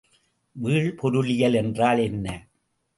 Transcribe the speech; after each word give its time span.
வீழ்பொருளியல் 0.55 1.53
என்றால் 1.53 1.97
என்ன? 1.99 2.27